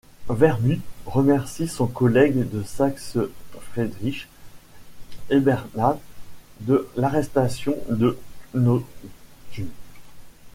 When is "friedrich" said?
3.71-4.27